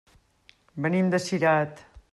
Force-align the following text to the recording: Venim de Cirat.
Venim 0.85 1.13
de 1.15 1.23
Cirat. 1.29 1.89